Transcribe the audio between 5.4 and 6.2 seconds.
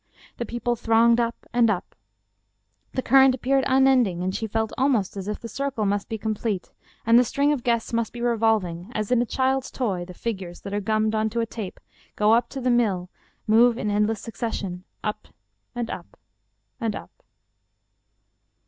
circle must be